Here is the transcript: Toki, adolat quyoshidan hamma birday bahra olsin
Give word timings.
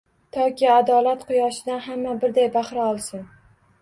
Toki, 0.37 0.67
adolat 0.77 1.21
quyoshidan 1.29 1.85
hamma 1.89 2.17
birday 2.25 2.51
bahra 2.57 2.87
olsin 2.95 3.29